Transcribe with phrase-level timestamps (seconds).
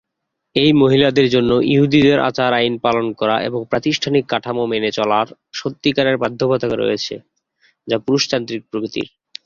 [0.55, 5.27] এই মহিলাদের জন্য, ইহুদিদের আচার আইন পালন করা এবং প্রাতিষ্ঠানিক কাঠামো মেনে চলার
[5.53, 7.15] সত্যিকারের বাধ্যবাধকতা রয়েছে
[7.87, 9.07] যা পুরুষতান্ত্রিক প্রকৃতির।